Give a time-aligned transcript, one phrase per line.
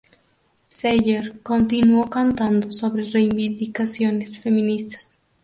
[0.67, 5.13] Seeger continuó cantando sobre reivindicaciones feministas.